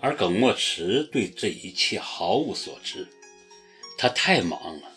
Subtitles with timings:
[0.00, 3.08] 而耿墨池对这一切毫无所知，
[3.96, 4.92] 他太忙了，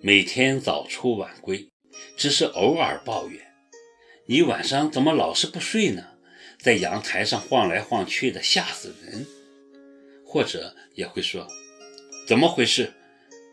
[0.00, 1.68] 每天早出晚归，
[2.16, 3.54] 只是偶尔抱怨
[4.26, 6.02] ：“你晚上怎么老是不睡呢？
[6.58, 9.26] 在阳台上晃来晃去的，吓死人。”
[10.24, 11.46] 或者也会说
[12.26, 12.94] ：“怎么回事？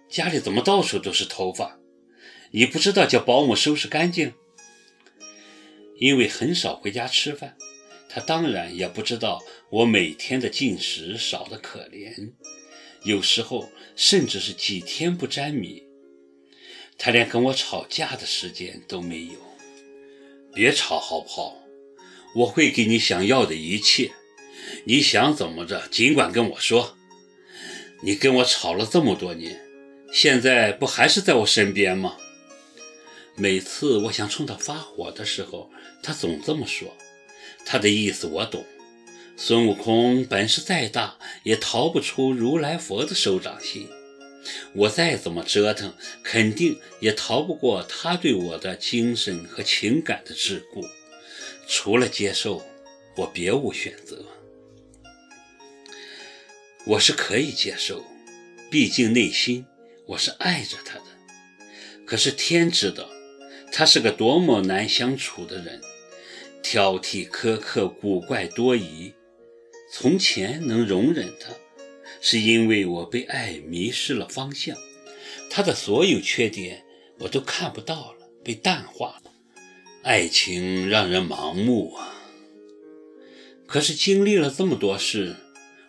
[0.09, 1.77] 家里怎么到处都是头发？
[2.51, 4.33] 你不知道叫保姆收拾干净？”
[5.99, 7.57] 因为很少回家吃饭。
[8.15, 12.31] 他当然也不知道我每天的进食少得可怜，
[13.03, 15.83] 有时候甚至是几天不沾米。
[16.97, 19.33] 他连跟我吵架的时间都没有。
[20.53, 21.57] 别吵好不好？
[22.35, 24.11] 我会给你想要的一切，
[24.85, 26.95] 你想怎么着尽管跟我说。
[28.01, 29.59] 你跟我吵了这么多年，
[30.13, 32.15] 现在不还是在我身边吗？
[33.35, 35.69] 每次我想冲他发火的时候，
[36.01, 36.95] 他总这么说。
[37.65, 38.63] 他的意思我懂，
[39.35, 43.89] 孙悟空本事再大，也逃不出如来佛的手掌心。
[44.73, 50.87] 我再怎么折腾，肯定也逃不过他对我的精神和情感的桎梏。
[51.67, 52.63] 除了接受，
[53.17, 54.23] 我别无选择。
[56.85, 58.05] 我是可以接受，
[58.69, 59.65] 毕竟内心
[60.05, 61.05] 我是爱着他的。
[62.05, 63.09] 可是天知道，
[63.71, 65.81] 他是个多么难相处的人。
[66.67, 69.13] 挑剔、苛刻、古怪多疑。
[69.91, 71.53] 从前能容忍他，
[72.19, 74.75] 是因为我被爱迷失了方向。
[75.47, 76.83] 他的所有缺点
[77.19, 79.31] 我都看不到了，被淡化了。
[80.01, 82.15] 爱情让人盲目啊！
[83.67, 85.35] 可是经历了这么多事，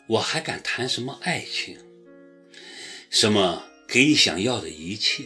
[0.08, 1.78] 我还敢谈什么爱情？
[3.08, 5.24] 什么给你想要的一切？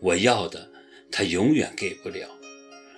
[0.00, 0.70] 我要的，
[1.10, 2.28] 他永远给不了；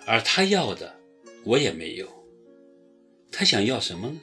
[0.04, 1.03] 而他要的。
[1.44, 2.08] 我也没有。
[3.30, 4.20] 他想要什么呢？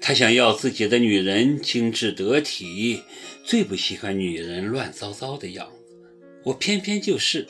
[0.00, 3.02] 他想要自己的女人精致得体，
[3.44, 6.10] 最不喜欢女人乱糟糟的样子。
[6.44, 7.46] 我偏偏就是，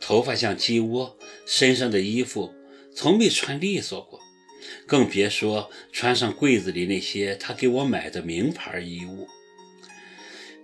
[0.00, 2.54] 头发像鸡窝，身上的衣服
[2.94, 4.20] 从没穿利索过，
[4.86, 9.26] 更别说穿上柜子里那些他给我买的名牌衣物。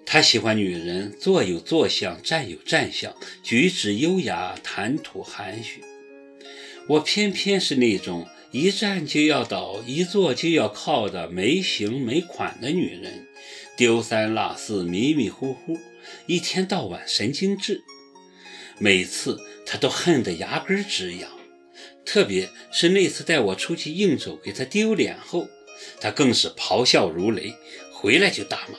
[0.07, 5.83] 他喜欢女人坐有坐相，站有站相，举止优雅，谈吐含蓄。
[6.87, 13.27] 我偏偏是那种一站就要倒，一坐就要靠的没型没款的女人，
[13.77, 15.79] 丢三落四，迷迷糊糊，
[16.27, 17.83] 一天到晚神经质。
[18.79, 21.31] 每次他都恨得牙根直痒，
[22.05, 25.49] 特别是那次带我出去应酬给他丢脸后，
[26.01, 27.55] 他更是咆哮如雷，
[27.93, 28.79] 回来就大骂：“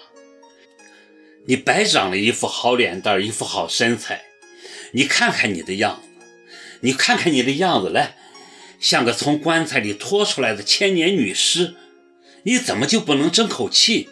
[1.47, 4.23] 你白长了一副好脸蛋，一副好身材，
[4.91, 6.09] 你看看你的样子。”
[6.85, 8.15] 你看看你的样子来，
[8.79, 11.73] 像个从棺材里拖出来的千年女尸，
[12.43, 14.07] 你怎么就不能争口气？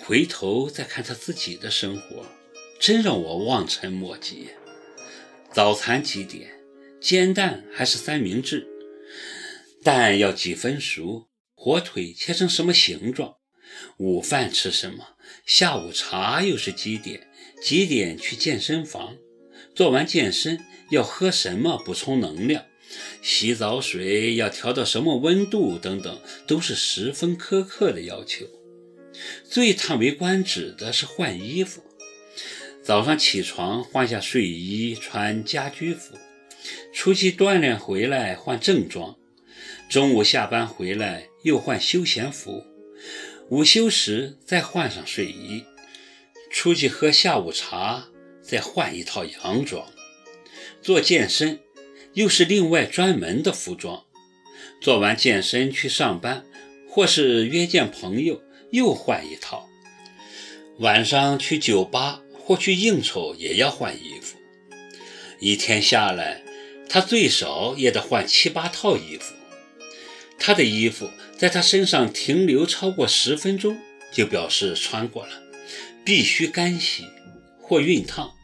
[0.00, 2.24] 回头再看他自己的生活，
[2.80, 4.48] 真让我望尘莫及。
[5.52, 6.50] 早餐几点？
[7.02, 8.66] 煎蛋还是三明治？
[9.84, 11.28] 蛋要几分熟？
[11.54, 13.34] 火腿切成什么形状？
[13.98, 15.16] 午饭吃什么？
[15.44, 17.28] 下午茶又是几点？
[17.62, 19.18] 几点去健身房？
[19.76, 22.64] 做完健身要喝什么补充能量？
[23.20, 25.76] 洗澡水要调到什么温度？
[25.78, 28.46] 等等，都是十分苛刻的要求。
[29.44, 31.82] 最叹为观止的是换衣服。
[32.82, 36.16] 早上起床换下睡衣，穿家居服；
[36.94, 39.18] 出去锻炼回来换正装；
[39.90, 42.64] 中午下班回来又换休闲服；
[43.50, 45.64] 午休时再换上睡衣；
[46.50, 48.08] 出去喝下午茶。
[48.46, 49.92] 再换一套洋装，
[50.80, 51.60] 做健身
[52.14, 54.04] 又是另外专门的服装。
[54.80, 56.44] 做完健身去上班，
[56.88, 59.68] 或是约见朋友，又换一套。
[60.78, 64.36] 晚上去酒吧或去应酬也要换衣服。
[65.40, 66.42] 一天下来，
[66.88, 69.34] 他最少也得换七八套衣服。
[70.38, 73.78] 他的衣服在他身上停留超过十分钟，
[74.12, 75.42] 就表示穿过了，
[76.04, 77.04] 必须干洗
[77.58, 78.35] 或熨烫。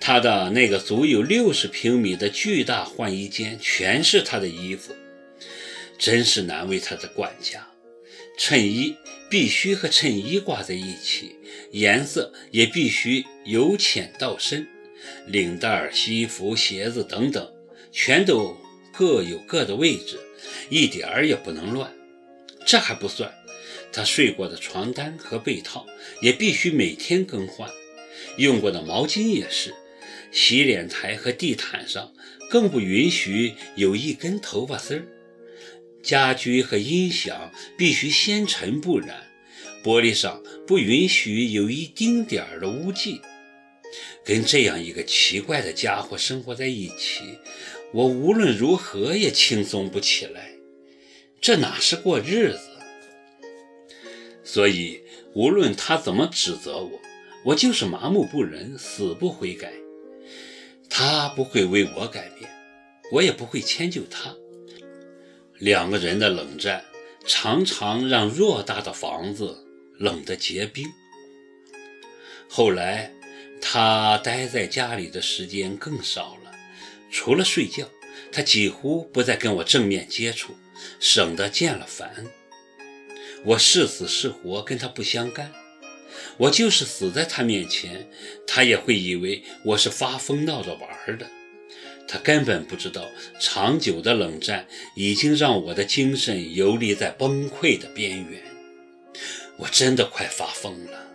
[0.00, 4.96] 他的那个足有六十平米的巨大换衣间，全是他的衣服，
[5.98, 7.68] 真是难为他的管家。
[8.38, 8.96] 衬衣
[9.28, 11.36] 必须和衬衣挂在一起，
[11.72, 14.66] 颜色也必须由浅到深，
[15.26, 17.52] 领带、西服、鞋子等等，
[17.92, 18.56] 全都
[18.92, 20.18] 各有各的位置，
[20.70, 21.92] 一点儿也不能乱。
[22.66, 23.30] 这还不算，
[23.92, 25.86] 他睡过的床单和被套
[26.22, 27.70] 也必须每天更换，
[28.38, 29.74] 用过的毛巾也是。
[30.30, 32.12] 洗脸台和地毯上
[32.48, 35.02] 更不允许有一根头发丝儿。
[36.02, 39.26] 家居和音响必须纤尘不染，
[39.84, 43.20] 玻璃上不允许有一丁点儿的污迹。
[44.24, 47.38] 跟这样一个奇怪的家伙生活在一起，
[47.92, 50.52] 我无论如何也轻松不起来。
[51.40, 52.60] 这哪是过日子？
[54.44, 55.02] 所以，
[55.34, 57.00] 无论他怎么指责我，
[57.44, 59.72] 我就是麻木不仁，死不悔改。
[61.02, 62.50] 他不会为我改变，
[63.10, 64.36] 我也不会迁就他。
[65.58, 66.84] 两个人的冷战，
[67.24, 69.64] 常常让偌大的房子
[69.96, 70.86] 冷得结冰。
[72.50, 73.10] 后来，
[73.62, 76.52] 他待在家里的时间更少了，
[77.10, 77.88] 除了睡觉，
[78.30, 80.54] 他几乎不再跟我正面接触，
[80.98, 82.26] 省得见了烦。
[83.46, 85.50] 我是死是活跟他不相干，
[86.36, 88.08] 我就是死在他面前，
[88.46, 91.26] 他也会以为我是发疯闹着玩的。
[92.08, 93.06] 他根本不知道，
[93.38, 98.42] 长久的冷战已经让我的精神游离在崩溃的边缘。
[99.58, 101.06] 我真的快发疯了。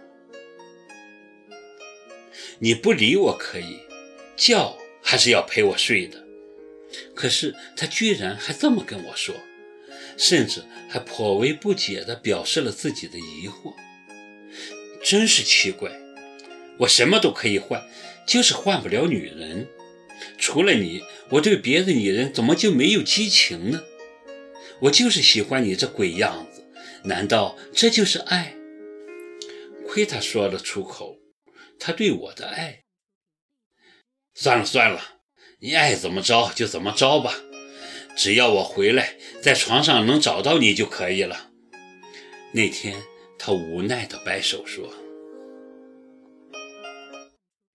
[2.59, 3.79] 你不理我可以，
[4.37, 6.23] 觉还是要陪我睡的。
[7.13, 9.35] 可是他居然还这么跟我说，
[10.15, 13.73] 甚至还颇为不解地表示了自己的疑惑。
[15.05, 15.91] 真是奇怪，
[16.79, 17.87] 我什么都可以换，
[18.25, 19.67] 就是换不了女人。
[20.39, 23.83] 除了你，我对别的女人怎么就没有激情呢？
[24.81, 26.65] 我就是喜欢你这鬼样子，
[27.03, 28.55] 难道这就是爱？
[29.87, 31.17] 亏他说了出口，
[31.79, 32.79] 他对我的爱。
[34.33, 35.19] 算了算了，
[35.59, 37.35] 你爱怎么着就怎么着吧，
[38.17, 41.51] 只要我回来，在床上能找到你就可以了。
[42.53, 43.03] 那天，
[43.37, 45.04] 他无奈地摆手说。